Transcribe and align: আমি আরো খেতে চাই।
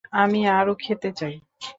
আমি 0.13 0.39
আরো 0.49 0.73
খেতে 0.75 1.09
চাই। 1.11 1.35